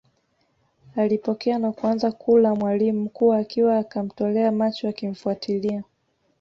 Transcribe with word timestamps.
Alipokea 0.95 1.57
na 1.59 1.71
kuanza 1.71 2.11
kula 2.11 2.55
mwalimu 2.55 3.01
mkuu 3.03 3.33
akiwa 3.33 3.83
kamtolea 3.83 4.51
macho 4.51 4.89
akimfuatilia 4.89 5.83